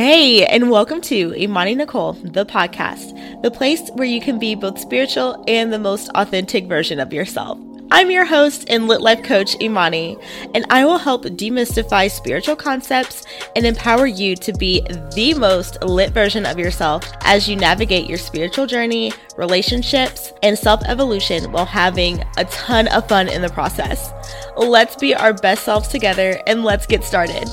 [0.00, 4.78] Hey, and welcome to Imani Nekohl, the podcast, the place where you can be both
[4.78, 7.58] spiritual and the most authentic version of yourself.
[7.90, 10.16] I'm your host and lit life coach, Imani,
[10.54, 13.24] and I will help demystify spiritual concepts
[13.56, 14.82] and empower you to be
[15.16, 20.80] the most lit version of yourself as you navigate your spiritual journey, relationships, and self
[20.84, 24.12] evolution while having a ton of fun in the process.
[24.56, 27.52] Let's be our best selves together and let's get started.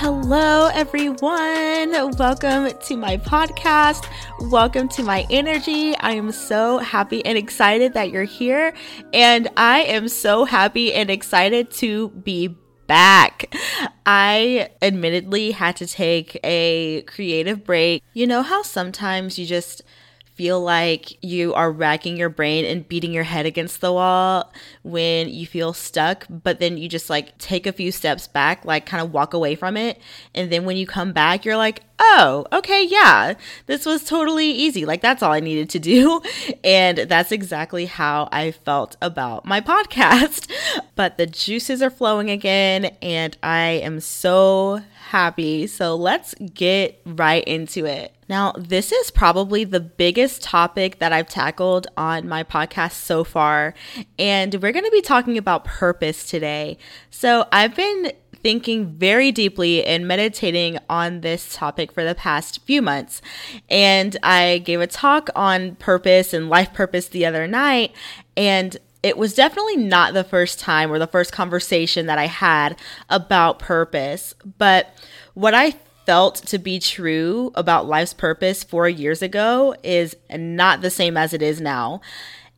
[0.00, 1.90] Hello, everyone.
[2.16, 4.08] Welcome to my podcast.
[4.48, 5.96] Welcome to my energy.
[5.96, 8.74] I am so happy and excited that you're here.
[9.12, 12.56] And I am so happy and excited to be
[12.86, 13.52] back.
[14.06, 18.04] I admittedly had to take a creative break.
[18.12, 19.82] You know how sometimes you just
[20.38, 24.52] feel like you are racking your brain and beating your head against the wall
[24.84, 28.86] when you feel stuck, but then you just like take a few steps back, like
[28.86, 30.00] kind of walk away from it.
[30.36, 33.34] And then when you come back, you're like, oh, okay, yeah,
[33.66, 34.84] this was totally easy.
[34.84, 36.22] Like, that's all I needed to do.
[36.64, 40.50] And that's exactly how I felt about my podcast.
[40.94, 45.66] But the juices are flowing again, and I am so happy.
[45.66, 48.12] So let's get right into it.
[48.28, 53.74] Now, this is probably the biggest topic that I've tackled on my podcast so far,
[54.18, 56.76] and we're going to be talking about purpose today.
[57.10, 58.12] So, I've been
[58.42, 63.20] thinking very deeply and meditating on this topic for the past few months.
[63.68, 67.92] And I gave a talk on purpose and life purpose the other night,
[68.36, 72.78] and it was definitely not the first time or the first conversation that I had
[73.08, 74.92] about purpose, but
[75.34, 75.74] what I
[76.08, 81.34] felt to be true about life's purpose four years ago is not the same as
[81.34, 82.00] it is now.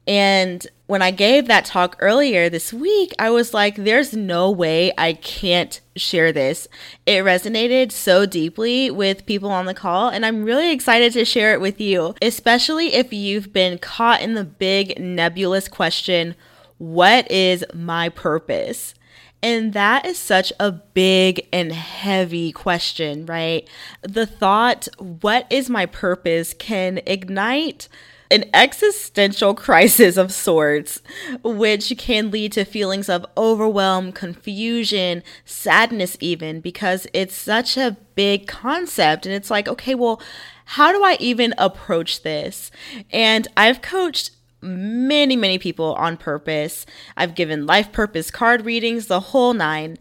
[0.06, 4.92] And when I gave that talk earlier this week, I was like, there's no way
[4.96, 6.68] I can't share this.
[7.06, 11.52] It resonated so deeply with people on the call, and I'm really excited to share
[11.52, 16.36] it with you, especially if you've been caught in the big nebulous question
[16.78, 18.94] what is my purpose?
[19.42, 23.66] And that is such a big and heavy question, right?
[24.02, 27.88] The thought, what is my purpose, can ignite
[28.30, 31.00] an existential crisis of sorts,
[31.42, 38.46] which can lead to feelings of overwhelm, confusion, sadness, even because it's such a big
[38.46, 39.26] concept.
[39.26, 40.20] And it's like, okay, well,
[40.66, 42.70] how do I even approach this?
[43.10, 44.30] And I've coached
[44.62, 46.86] many, many people on purpose.
[47.16, 49.98] I've given life purpose card readings, the whole nine.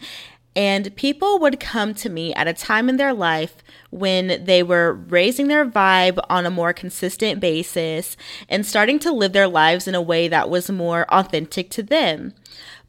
[0.55, 3.57] And people would come to me at a time in their life
[3.91, 8.17] when they were raising their vibe on a more consistent basis
[8.49, 12.33] and starting to live their lives in a way that was more authentic to them.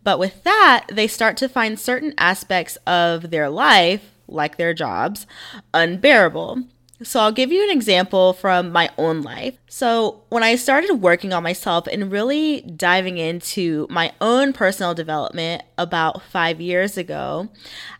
[0.02, 5.26] But with that, they start to find certain aspects of their life, like their jobs,
[5.74, 6.64] unbearable.
[7.02, 9.56] So, I'll give you an example from my own life.
[9.68, 15.62] So, when I started working on myself and really diving into my own personal development
[15.78, 17.48] about five years ago,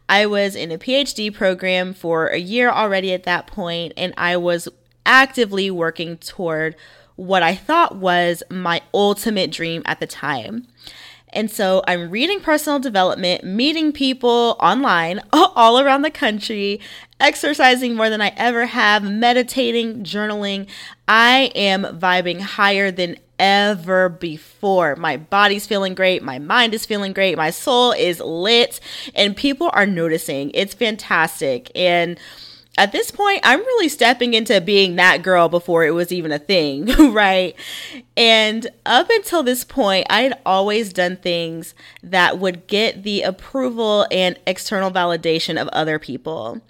[0.09, 4.37] I was in a PhD program for a year already at that point, and I
[4.37, 4.69] was
[5.07, 6.77] actively working toward
[7.17, 10.67] what I thought was my ultimate dream at the time.
[11.33, 16.81] And so I'm reading personal development, meeting people online all around the country,
[17.19, 20.67] exercising more than I ever have, meditating, journaling.
[21.07, 24.97] I am vibing higher than ever before.
[24.97, 28.81] My body's feeling great, my mind is feeling great, my soul is lit,
[29.15, 30.51] and people are noticing.
[30.53, 31.71] It's fantastic.
[31.75, 32.19] And
[32.79, 36.39] at this point, I'm really stepping into being that girl before it was even a
[36.39, 37.55] thing, right?
[38.17, 44.07] And up until this point, I had always done things that would get the approval
[44.11, 46.61] and external validation of other people.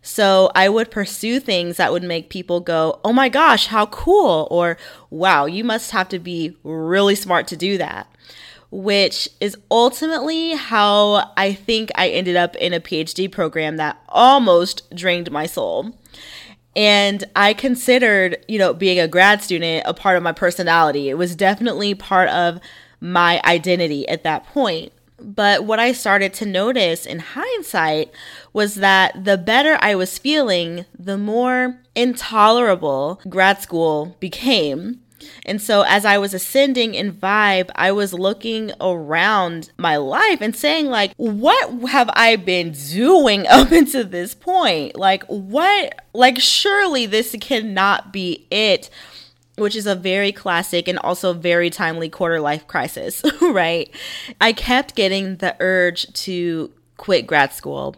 [0.00, 4.46] So I would pursue things that would make people go, oh my gosh, how cool,
[4.50, 4.78] or
[5.10, 8.10] wow, you must have to be really smart to do that
[8.70, 14.94] which is ultimately how I think I ended up in a PhD program that almost
[14.94, 15.94] drained my soul.
[16.76, 21.08] And I considered, you know, being a grad student a part of my personality.
[21.08, 22.60] It was definitely part of
[23.00, 24.92] my identity at that point.
[25.20, 28.12] But what I started to notice in hindsight
[28.52, 35.00] was that the better I was feeling, the more intolerable grad school became.
[35.44, 40.54] And so as I was ascending in vibe, I was looking around my life and
[40.54, 44.96] saying like, what have I been doing up until this point?
[44.96, 48.90] Like what like surely this cannot be it
[49.56, 53.90] which is a very classic and also very timely quarter life crisis, right?
[54.40, 57.96] I kept getting the urge to quit grad school.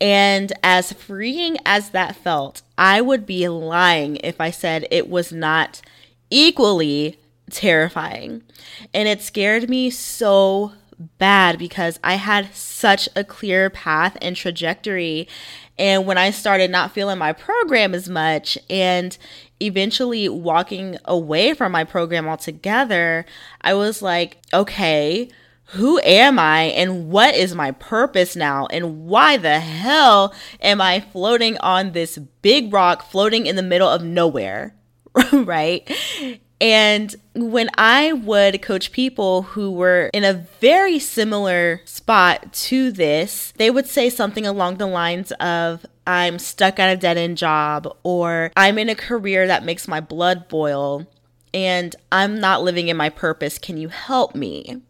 [0.00, 5.32] And as freeing as that felt, I would be lying if I said it was
[5.32, 5.82] not
[6.30, 7.18] equally
[7.50, 8.42] terrifying.
[8.92, 10.72] And it scared me so
[11.18, 15.28] bad because I had such a clear path and trajectory.
[15.78, 19.16] And when I started not feeling my program as much and
[19.60, 23.26] eventually walking away from my program altogether,
[23.60, 25.28] I was like, okay,
[25.70, 28.66] who am I and what is my purpose now?
[28.66, 30.32] And why the hell
[30.62, 34.75] am I floating on this big rock floating in the middle of nowhere?
[35.32, 35.90] right?
[36.60, 43.52] And when I would coach people who were in a very similar spot to this,
[43.56, 47.94] they would say something along the lines of, I'm stuck at a dead end job,
[48.04, 51.06] or I'm in a career that makes my blood boil,
[51.52, 53.58] and I'm not living in my purpose.
[53.58, 54.80] Can you help me?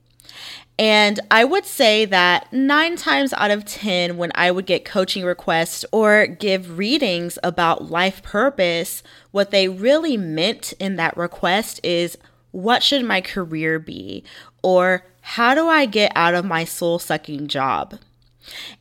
[0.78, 5.24] And I would say that nine times out of 10, when I would get coaching
[5.24, 12.18] requests or give readings about life purpose, what they really meant in that request is
[12.50, 14.22] what should my career be?
[14.62, 17.98] Or how do I get out of my soul sucking job?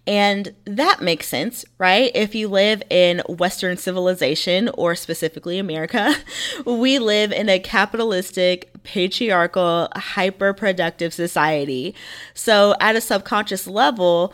[0.06, 2.12] And that makes sense, right?
[2.14, 6.14] If you live in Western civilization, or specifically America,
[6.66, 11.94] we live in a capitalistic, patriarchal, hyper productive society.
[12.34, 14.34] So, at a subconscious level,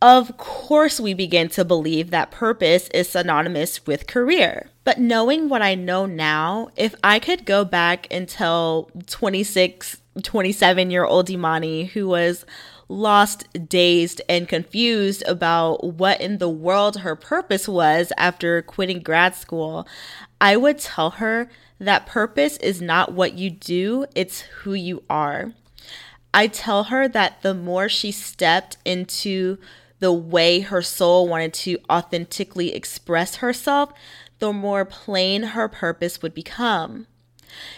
[0.00, 4.70] of course, we begin to believe that purpose is synonymous with career.
[4.84, 10.90] But knowing what I know now, if I could go back and tell 26, 27
[10.90, 12.44] year old Imani who was
[12.88, 19.34] lost, dazed, and confused about what in the world her purpose was after quitting grad
[19.34, 19.86] school,
[20.40, 25.52] I would tell her that purpose is not what you do, it's who you are.
[26.34, 29.58] I tell her that the more she stepped into
[30.00, 33.92] the way her soul wanted to authentically express herself,
[34.38, 37.06] the more plain her purpose would become.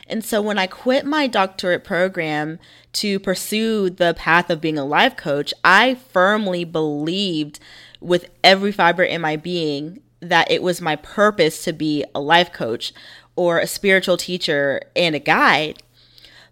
[0.06, 2.58] And so when I quit my doctorate program
[2.94, 7.60] to pursue the path of being a life coach, I firmly believed
[8.00, 12.52] with every fiber in my being that it was my purpose to be a life
[12.52, 12.92] coach
[13.36, 15.82] or a spiritual teacher and a guide.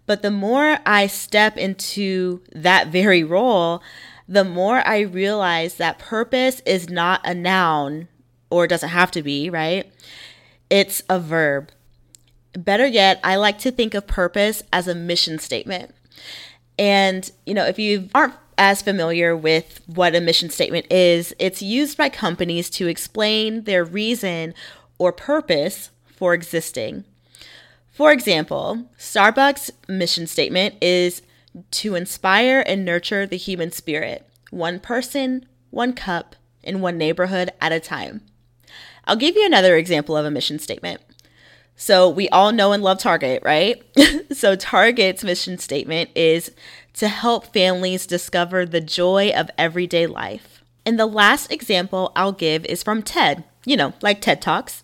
[0.05, 3.83] But the more I step into that very role,
[4.27, 8.07] the more I realize that purpose is not a noun
[8.49, 9.91] or doesn't have to be, right?
[10.69, 11.69] It's a verb.
[12.53, 15.93] Better yet, I like to think of purpose as a mission statement.
[16.77, 21.61] And, you know, if you aren't as familiar with what a mission statement is, it's
[21.61, 24.53] used by companies to explain their reason
[24.97, 27.05] or purpose for existing.
[27.89, 31.21] For example, Starbucks' mission statement is
[31.71, 37.71] to inspire and nurture the human spirit, one person, one cup, in one neighborhood at
[37.71, 38.21] a time.
[39.05, 41.01] I'll give you another example of a mission statement.
[41.77, 43.81] So we all know and love Target, right?
[44.33, 46.51] so Target's mission statement is
[46.95, 50.61] to help families discover the joy of everyday life.
[50.85, 54.81] And the last example I'll give is from TED, you know, like TED Talks.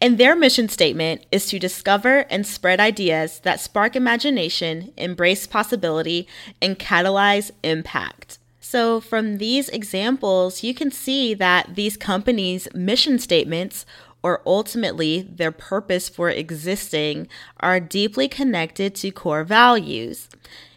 [0.00, 6.26] And their mission statement is to discover and spread ideas that spark imagination, embrace possibility,
[6.60, 8.38] and catalyze impact.
[8.60, 13.86] So, from these examples, you can see that these companies' mission statements
[14.24, 17.28] or ultimately their purpose for existing
[17.60, 20.28] are deeply connected to core values.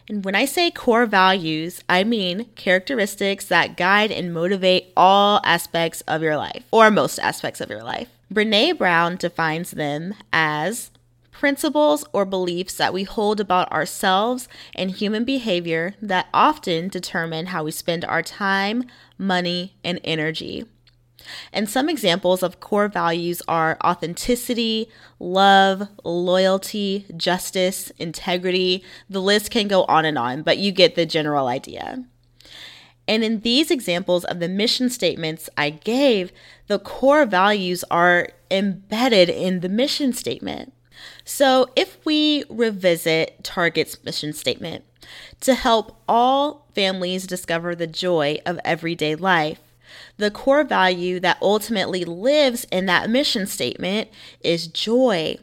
[0.06, 6.02] And when I say core values, I mean characteristics that guide and motivate all aspects
[6.02, 8.08] of your life, or most aspects of your life.
[8.32, 10.90] Brene Brown defines them as
[11.32, 17.64] principles or beliefs that we hold about ourselves and human behavior that often determine how
[17.64, 18.84] we spend our time,
[19.16, 20.64] money, and energy.
[21.52, 28.82] And some examples of core values are authenticity, love, loyalty, justice, integrity.
[29.08, 32.04] The list can go on and on, but you get the general idea.
[33.08, 36.30] And in these examples of the mission statements I gave,
[36.66, 40.74] the core values are embedded in the mission statement.
[41.24, 44.84] So if we revisit Target's mission statement
[45.40, 49.60] to help all families discover the joy of everyday life,
[50.18, 54.08] the core value that ultimately lives in that mission statement
[54.42, 55.38] is joy.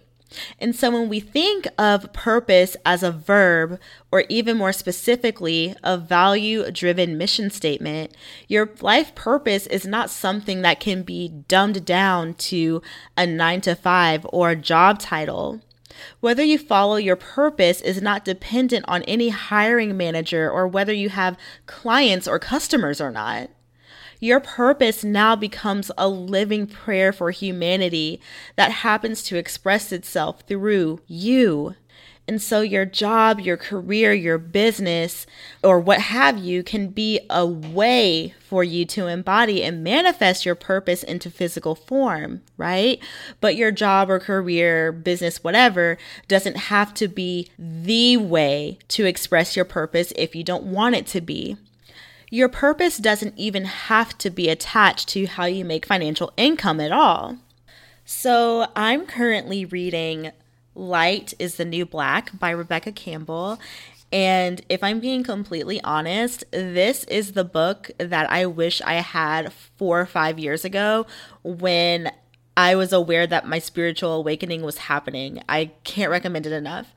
[0.60, 3.80] And so when we think of purpose as a verb,
[4.12, 8.16] or even more specifically, a value driven mission statement,
[8.48, 12.82] your life purpose is not something that can be dumbed down to
[13.18, 15.62] a nine to five or a job title.
[16.20, 21.10] Whether you follow your purpose is not dependent on any hiring manager or whether you
[21.10, 23.50] have clients or customers or not.
[24.20, 28.22] Your purpose now becomes a living prayer for humanity
[28.56, 31.76] that happens to express itself through you.
[32.28, 35.28] And so, your job, your career, your business,
[35.64, 40.56] or what have you, can be a way for you to embody and manifest your
[40.56, 43.00] purpose into physical form, right?
[43.42, 49.56] But your job or career, business, whatever, doesn't have to be the way to express
[49.56, 51.58] your purpose if you don't want it to be.
[52.30, 56.92] Your purpose doesn't even have to be attached to how you make financial income at
[56.92, 57.38] all.
[58.04, 60.32] So, I'm currently reading
[60.76, 63.60] Light is the New Black by Rebecca Campbell.
[64.12, 69.52] And if I'm being completely honest, this is the book that I wish I had
[69.52, 71.06] four or five years ago
[71.44, 72.12] when
[72.58, 75.42] I was aware that my spiritual awakening was happening.
[75.50, 76.94] I can't recommend it enough.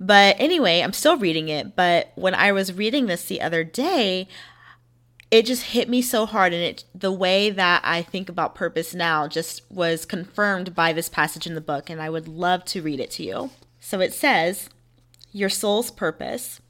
[0.00, 1.76] But anyway, I'm still reading it.
[1.76, 4.26] But when I was reading this the other day,
[5.32, 8.94] it just hit me so hard and it the way that I think about purpose
[8.94, 12.82] now just was confirmed by this passage in the book and I would love to
[12.82, 13.50] read it to you.
[13.80, 14.68] So it says,
[15.32, 16.60] "Your soul's purpose.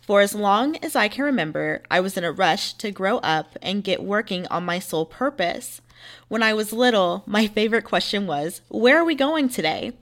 [0.00, 3.58] For as long as I can remember, I was in a rush to grow up
[3.60, 5.80] and get working on my soul purpose.
[6.28, 9.94] When I was little, my favorite question was, "Where are we going today?"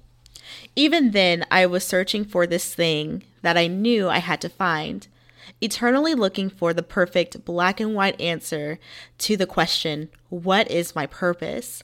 [0.77, 5.09] Even then, I was searching for this thing that I knew I had to find
[5.61, 8.79] eternally looking for the perfect black and white answer
[9.19, 11.83] to the question, What is my purpose?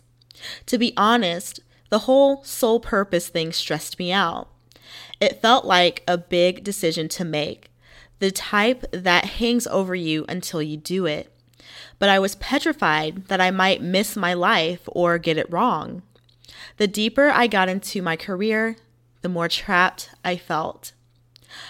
[0.67, 4.49] To be honest, the whole soul purpose thing stressed me out.
[5.21, 7.71] It felt like a big decision to make,
[8.21, 11.33] the type that hangs over you until you do it.
[11.99, 16.02] But I was petrified that I might miss my life or get it wrong.
[16.76, 18.76] The deeper I got into my career,
[19.21, 20.93] the more trapped I felt.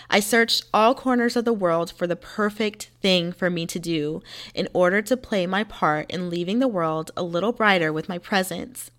[0.08, 4.22] I searched all corners of the world for the perfect thing for me to do
[4.54, 8.18] in order to play my part in leaving the world a little brighter with my
[8.18, 8.90] presence.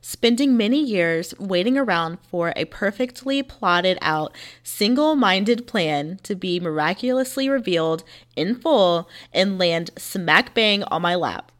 [0.00, 6.60] Spending many years waiting around for a perfectly plotted out, single minded plan to be
[6.60, 8.04] miraculously revealed
[8.36, 11.50] in full and land smack bang on my lap.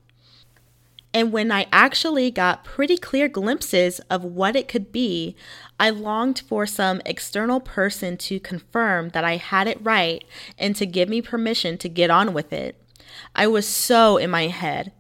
[1.17, 5.35] And when I actually got pretty clear glimpses of what it could be,
[5.81, 10.23] I longed for some external person to confirm that I had it right
[10.59, 12.79] and to give me permission to get on with it.
[13.35, 14.93] I was so in my head,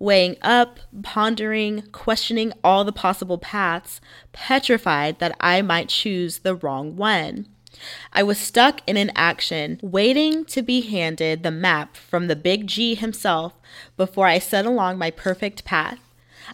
[0.00, 4.00] weighing up, pondering, questioning all the possible paths,
[4.32, 7.46] petrified that I might choose the wrong one.
[8.12, 12.66] I was stuck in an action, waiting to be handed the map from the big
[12.66, 13.54] G himself
[13.96, 15.98] before I set along my perfect path.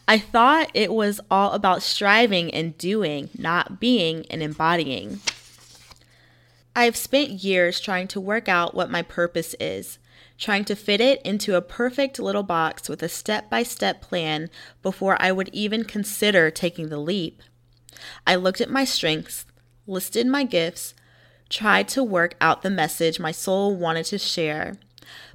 [0.06, 5.20] I thought it was all about striving and doing, not being and embodying.
[6.74, 9.98] I've spent years trying to work out what my purpose is,
[10.38, 14.50] trying to fit it into a perfect little box with a step by step plan
[14.82, 17.42] before I would even consider taking the leap.
[18.26, 19.46] I looked at my strengths,
[19.86, 20.92] listed my gifts,
[21.48, 24.76] tried to work out the message my soul wanted to share.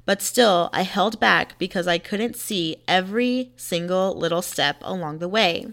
[0.04, 5.28] But still, I held back because I couldn't see every single little step along the
[5.28, 5.66] way.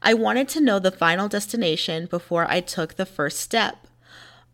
[0.00, 3.86] I wanted to know the final destination before I took the first step.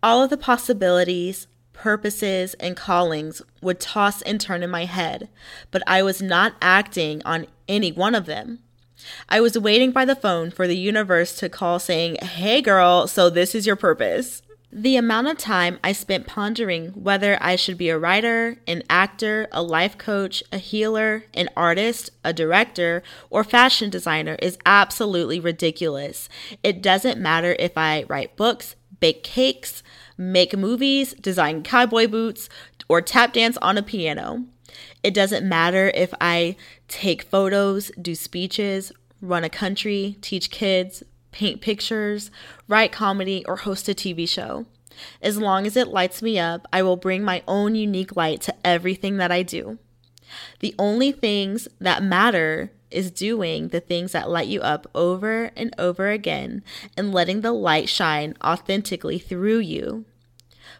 [0.02, 5.28] All of the possibilities, purposes, and callings would toss and turn in my head,
[5.70, 8.60] but I was not acting on any one of them.
[9.28, 13.30] I was waiting by the phone for the universe to call saying, Hey girl, so
[13.30, 14.42] this is your purpose.
[14.70, 19.48] The amount of time I spent pondering whether I should be a writer, an actor,
[19.50, 26.28] a life coach, a healer, an artist, a director, or fashion designer is absolutely ridiculous.
[26.62, 29.82] It doesn't matter if I write books, bake cakes,
[30.18, 32.50] make movies, design cowboy boots,
[32.90, 34.44] or tap dance on a piano.
[35.02, 36.56] It doesn't matter if I
[36.88, 42.30] take photos, do speeches, run a country, teach kids, paint pictures,
[42.66, 44.66] write comedy, or host a TV show.
[45.22, 48.54] As long as it lights me up, I will bring my own unique light to
[48.64, 49.78] everything that I do.
[50.60, 55.74] The only things that matter is doing the things that light you up over and
[55.78, 56.62] over again
[56.96, 60.04] and letting the light shine authentically through you.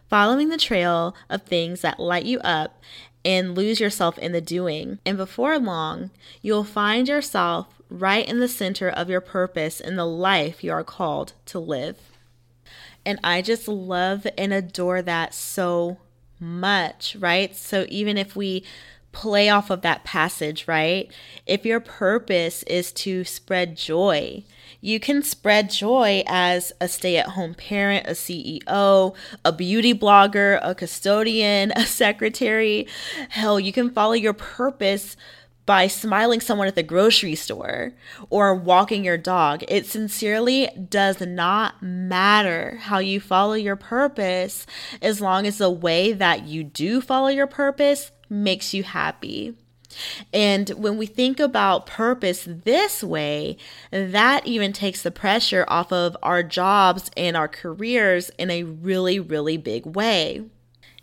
[0.09, 2.81] Following the trail of things that light you up
[3.23, 4.99] and lose yourself in the doing.
[5.05, 6.09] And before long,
[6.41, 10.83] you'll find yourself right in the center of your purpose in the life you are
[10.83, 11.97] called to live.
[13.05, 15.97] And I just love and adore that so
[16.39, 17.55] much, right?
[17.55, 18.63] So even if we
[19.11, 21.11] play off of that passage, right?
[21.45, 24.43] If your purpose is to spread joy,
[24.81, 30.59] you can spread joy as a stay at home parent, a CEO, a beauty blogger,
[30.61, 32.87] a custodian, a secretary.
[33.29, 35.17] Hell, you can follow your purpose
[35.69, 37.93] by smiling someone at the grocery store
[38.31, 39.63] or walking your dog.
[39.67, 44.65] It sincerely does not matter how you follow your purpose
[44.99, 49.55] as long as the way that you do follow your purpose makes you happy.
[50.33, 53.55] And when we think about purpose this way,
[53.91, 59.19] that even takes the pressure off of our jobs and our careers in a really,
[59.19, 60.45] really big way.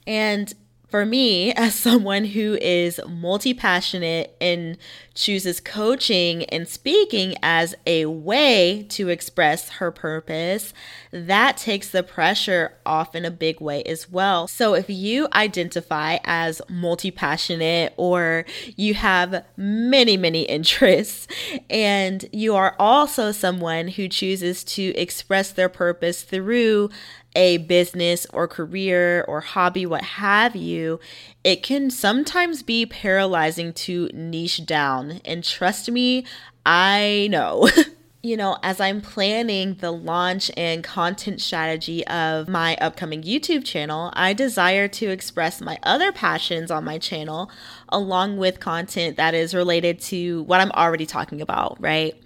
[0.09, 0.53] And
[0.89, 4.79] for me, as someone who is multi passionate and
[5.15, 10.73] chooses coaching and speaking as a way to express her purpose,
[11.11, 14.47] that takes the pressure off in a big way as well.
[14.47, 18.45] So, if you identify as multi passionate or
[18.77, 21.27] you have many, many interests,
[21.69, 26.91] and you are also someone who chooses to express their purpose through
[27.37, 30.99] a business or career or hobby, what have you,
[31.45, 35.21] it can sometimes be paralyzing to niche down.
[35.25, 36.25] And trust me,
[36.65, 37.69] I know.
[38.23, 44.11] you know, as I'm planning the launch and content strategy of my upcoming YouTube channel,
[44.15, 47.51] I desire to express my other passions on my channel
[47.91, 52.21] along with content that is related to what I'm already talking about, right?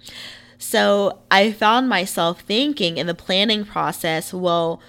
[0.57, 4.79] So I found myself thinking in the planning process, well,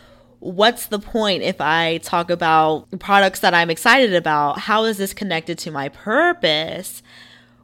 [0.43, 4.59] what's the point if I talk about products that I'm excited about?
[4.59, 7.01] How is this connected to my purpose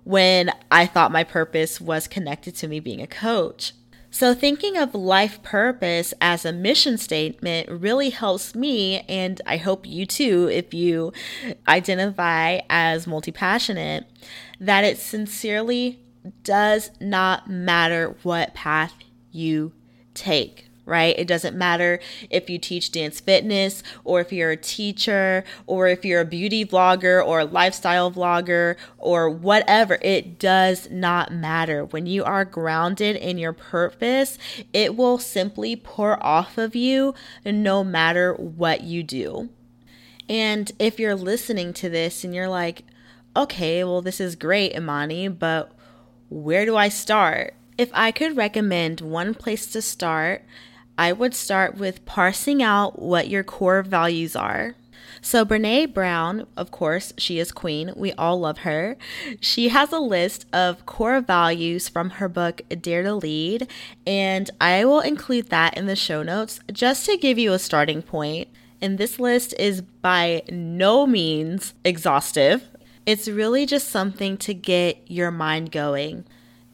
[0.04, 3.72] when I thought my purpose was connected to me being a coach?
[4.10, 9.84] So, thinking of life purpose as a mission statement really helps me, and I hope
[9.84, 11.12] you too, if you
[11.66, 14.06] identify as multi passionate,
[14.60, 16.00] that it sincerely
[16.42, 18.94] does not matter what path
[19.30, 19.72] you
[20.14, 21.14] take right?
[21.18, 26.04] It doesn't matter if you teach dance fitness or if you're a teacher or if
[26.04, 29.98] you're a beauty vlogger or a lifestyle vlogger or whatever.
[30.02, 31.84] It does not matter.
[31.84, 34.38] When you are grounded in your purpose,
[34.72, 39.50] it will simply pour off of you no matter what you do.
[40.28, 42.84] And if you're listening to this and you're like,
[43.36, 45.72] okay, well, this is great, Imani, but
[46.28, 47.54] where do I start?
[47.78, 50.44] If I could recommend one place to start,
[50.98, 54.74] I would start with parsing out what your core values are.
[55.20, 57.92] So, Brene Brown, of course, she is queen.
[57.96, 58.96] We all love her.
[59.40, 63.68] She has a list of core values from her book, Dare to Lead,
[64.06, 68.02] and I will include that in the show notes just to give you a starting
[68.02, 68.48] point.
[68.80, 72.64] And this list is by no means exhaustive,
[73.06, 76.24] it's really just something to get your mind going.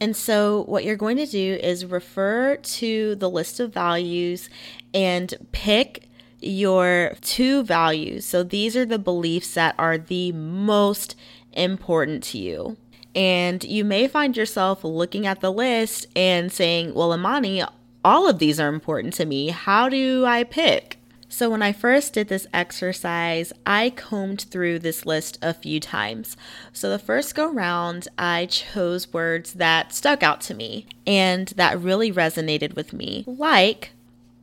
[0.05, 4.51] And so, what you're going to do is refer to the list of values
[4.93, 6.07] and pick
[6.41, 8.23] your two values.
[8.23, 11.15] So, these are the beliefs that are the most
[11.53, 12.77] important to you.
[13.15, 17.63] And you may find yourself looking at the list and saying, Well, Imani,
[18.03, 19.47] all of these are important to me.
[19.47, 20.99] How do I pick?
[21.37, 26.37] So, when I first did this exercise, I combed through this list a few times.
[26.71, 31.77] So, the first go round, I chose words that stuck out to me and that
[31.77, 33.91] really resonated with me, like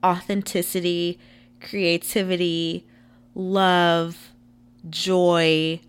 [0.04, 1.18] authenticity,
[1.62, 2.86] creativity,
[3.34, 4.30] love,
[4.90, 5.80] joy,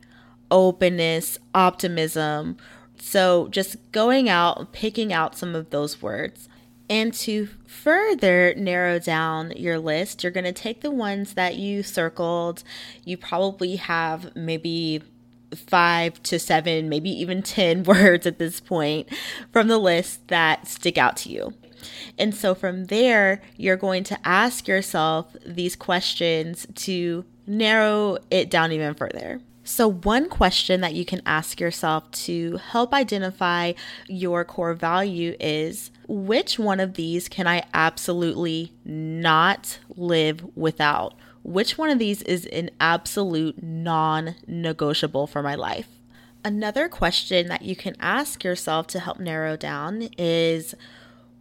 [0.50, 2.56] openness, optimism.
[2.98, 6.48] So, just going out, picking out some of those words.
[6.94, 11.82] And to further narrow down your list, you're going to take the ones that you
[11.82, 12.64] circled.
[13.04, 15.02] You probably have maybe
[15.56, 19.10] five to seven, maybe even 10 words at this point
[19.52, 21.56] from the list that stick out to you.
[22.20, 28.72] And so from there, you're going to ask yourself these questions to narrow it down
[28.72, 29.42] even further.
[29.64, 33.74] So, one question that you can ask yourself to help identify
[34.08, 41.16] your core value is which one of these can I absolutely not live without?
[41.44, 45.88] Which one of these is an absolute non negotiable for my life?
[46.46, 50.76] Another question that you can ask yourself to help narrow down is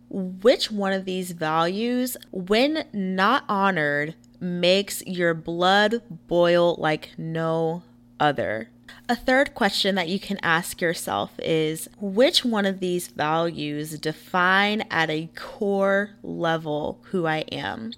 [0.08, 7.82] which one of these values, when not honored, makes your blood boil like no
[8.20, 8.68] other.
[9.08, 14.82] A third question that you can ask yourself is which one of these values define
[14.90, 17.92] at a core level who I am?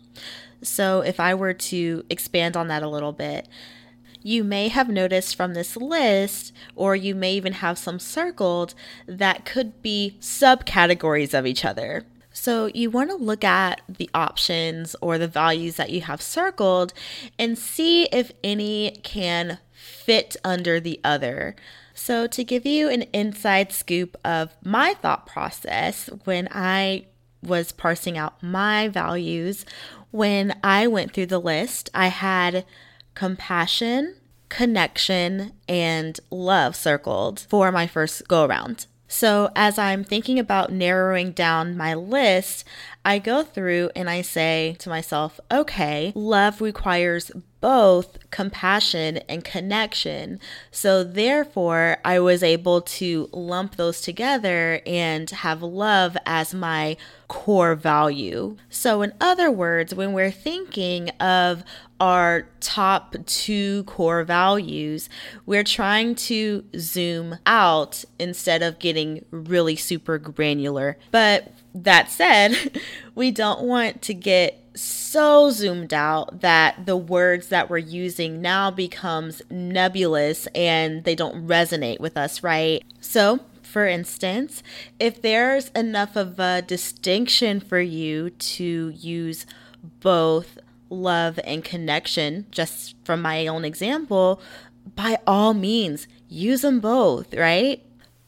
[0.62, 3.46] So, if I were to expand on that a little bit,
[4.22, 8.74] you may have noticed from this list, or you may even have some circled,
[9.06, 12.06] that could be subcategories of each other.
[12.32, 16.94] So, you want to look at the options or the values that you have circled
[17.38, 21.54] and see if any can fit under the other.
[21.94, 27.06] So, to give you an inside scoop of my thought process when I
[27.42, 29.64] was parsing out my values,
[30.10, 32.64] when I went through the list, I had
[33.14, 34.16] compassion,
[34.48, 38.86] connection, and love circled for my first go around.
[39.06, 42.64] So, as I'm thinking about narrowing down my list,
[43.04, 50.38] I go through and I say to myself, okay, love requires both compassion and connection.
[50.70, 57.74] So, therefore, I was able to lump those together and have love as my core
[57.74, 58.56] value.
[58.68, 61.64] So, in other words, when we're thinking of
[62.00, 65.08] our top two core values,
[65.46, 70.98] we're trying to zoom out instead of getting really super granular.
[71.10, 72.80] But that said,
[73.14, 78.70] we don't want to get so zoomed out that the words that we're using now
[78.70, 82.82] becomes nebulous and they don't resonate with us, right?
[83.00, 84.62] So, for instance,
[84.98, 89.46] if there's enough of a distinction for you to use
[90.00, 90.58] both
[90.90, 94.40] love and connection, just from my own example,
[94.94, 97.82] by all means, use them both, right?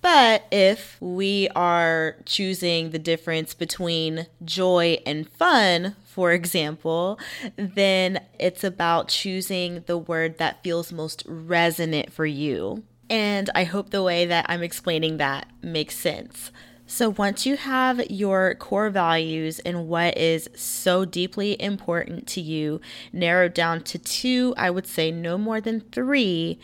[0.07, 7.19] But if we are choosing the difference between joy and fun, for example,
[7.57, 12.85] then it's about choosing the word that feels most resonant for you.
[13.11, 16.53] And I hope the way that I'm explaining that makes sense.
[16.87, 22.81] So, once you have your core values and what is so deeply important to you
[23.13, 26.61] narrowed down to two, I would say no more than three,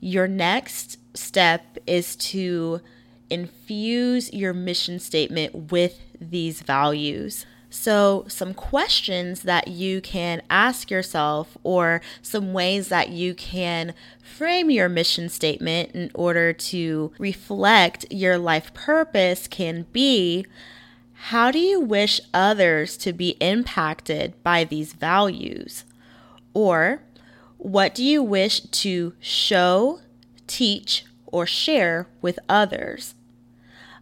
[0.00, 2.80] your next step is to
[3.28, 7.46] infuse your mission statement with these values.
[7.72, 14.70] So, some questions that you can ask yourself, or some ways that you can frame
[14.70, 20.46] your mission statement in order to reflect your life purpose can be
[21.12, 25.84] How do you wish others to be impacted by these values?
[26.54, 27.02] Or,
[27.56, 30.00] what do you wish to show,
[30.50, 33.14] teach, or share with others?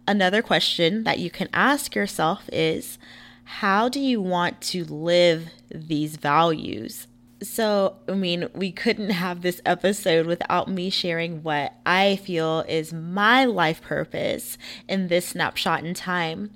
[0.06, 2.98] Another question that you can ask yourself is
[3.44, 7.06] how do you want to live these values?
[7.42, 12.92] So, I mean, we couldn't have this episode without me sharing what I feel is
[12.92, 14.58] my life purpose
[14.88, 16.50] in this snapshot in time.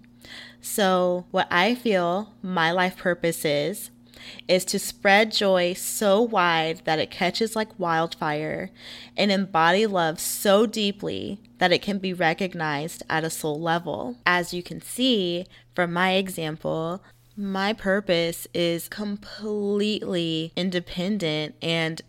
[0.61, 3.91] So, what I feel my life purpose is
[4.49, 8.71] is to spread joy so wide that it catches like wildfire
[9.17, 14.17] and embody love so deeply that it can be recognized at a soul level.
[14.27, 17.03] As you can see from my example,
[17.37, 22.03] my purpose is completely independent and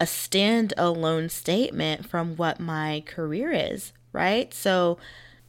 [0.00, 4.54] a standalone statement from what my career is, right?
[4.54, 4.98] So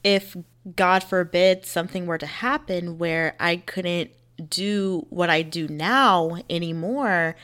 [0.03, 0.35] if
[0.75, 7.35] God forbid something were to happen where I couldn't do what I do now anymore,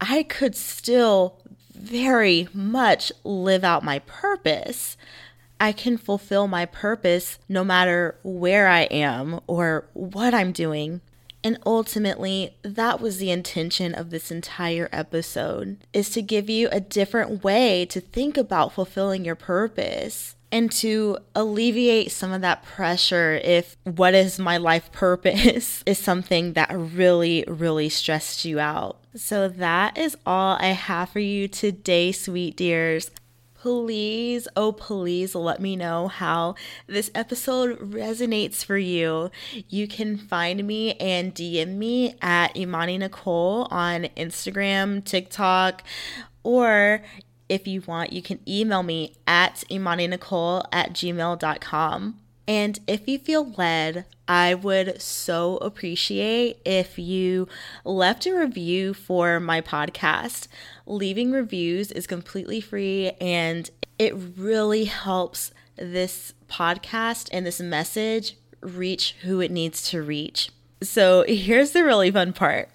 [0.00, 1.38] I could still
[1.74, 4.96] very much live out my purpose.
[5.60, 11.00] I can fulfill my purpose no matter where I am or what I'm doing.
[11.44, 16.80] And ultimately, that was the intention of this entire episode is to give you a
[16.80, 23.40] different way to think about fulfilling your purpose and to alleviate some of that pressure
[23.42, 28.98] if what is my life purpose is something that really, really stressed you out.
[29.14, 33.10] So, that is all I have for you today, sweet dears
[33.62, 36.56] please, oh, please let me know how
[36.88, 39.30] this episode resonates for you.
[39.68, 45.84] You can find me and DM me at Imani Nekohl on Instagram, TikTok,
[46.42, 47.04] or
[47.52, 52.18] if you want, you can email me at imaninekohl at gmail.com.
[52.48, 57.46] And if you feel led, I would so appreciate if you
[57.84, 60.48] left a review for my podcast.
[60.86, 69.14] Leaving reviews is completely free and it really helps this podcast and this message reach
[69.24, 70.48] who it needs to reach.
[70.82, 72.70] So here's the really fun part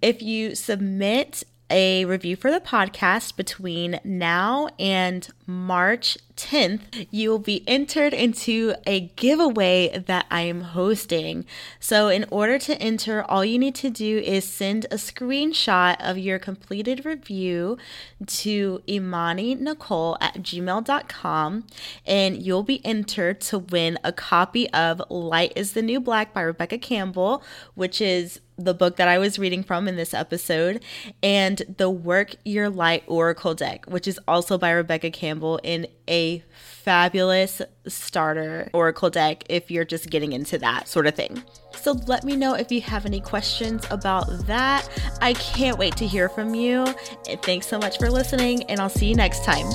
[0.00, 7.38] if you submit a review for the podcast between now and March 10th, you will
[7.38, 11.44] be entered into a giveaway that I am hosting.
[11.80, 16.18] So, in order to enter, all you need to do is send a screenshot of
[16.18, 17.78] your completed review
[18.26, 21.66] to Imani Nekohl at gmail.com,
[22.06, 26.42] and you'll be entered to win a copy of Light is the New Black by
[26.42, 27.42] Rebecca Campbell,
[27.74, 30.82] which is the book that I was reading from in this episode,
[31.22, 35.86] and the Work Your Light Oracle deck, which is also by Rebecca Campbell in
[36.22, 41.42] a fabulous starter Oracle deck if you're just getting into that sort of thing.
[41.80, 44.88] So let me know if you have any questions about that.
[45.20, 46.86] I can't wait to hear from you.
[47.28, 49.66] And thanks so much for listening, and I'll see you next time.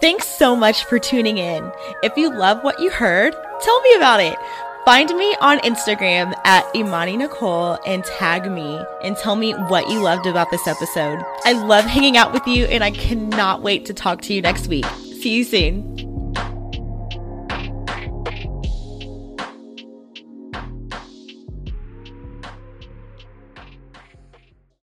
[0.00, 1.70] Thanks so much for tuning in.
[2.02, 4.36] If you love what you heard, tell me about it.
[4.84, 10.02] Find me on Instagram at Imani Nekohl and tag me and tell me what you
[10.02, 11.24] loved about this episode.
[11.46, 14.68] I love hanging out with you and I cannot wait to talk to you next
[14.68, 14.84] week.
[15.22, 16.13] See you soon.